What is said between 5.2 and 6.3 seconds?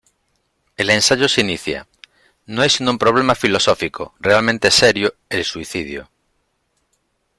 el suicidio".